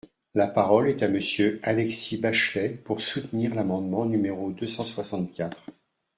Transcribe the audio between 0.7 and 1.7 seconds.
est à Monsieur